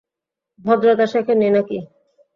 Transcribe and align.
ভদ্রতা 0.65 1.05
শেখেননি 1.11 1.47
নাকি! 1.55 1.77